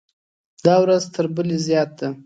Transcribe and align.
دا 0.65 0.75
ورځ 0.83 1.03
تر 1.13 1.25
بلې 1.35 1.57
زیات 1.67 1.89
ده. 1.99 2.07